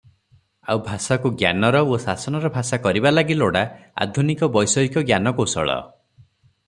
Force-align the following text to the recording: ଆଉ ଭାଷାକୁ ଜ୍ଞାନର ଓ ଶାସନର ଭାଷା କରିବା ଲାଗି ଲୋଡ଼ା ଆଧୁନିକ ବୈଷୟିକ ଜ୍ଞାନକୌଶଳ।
ଆଉ 0.73 0.79
ଭାଷାକୁ 0.85 1.31
ଜ୍ଞାନର 1.41 1.81
ଓ 1.91 1.99
ଶାସନର 2.07 2.51
ଭାଷା 2.57 2.81
କରିବା 2.87 3.13
ଲାଗି 3.13 3.39
ଲୋଡ଼ା 3.43 3.63
ଆଧୁନିକ 4.07 4.51
ବୈଷୟିକ 4.57 5.05
ଜ୍ଞାନକୌଶଳ। 5.11 5.81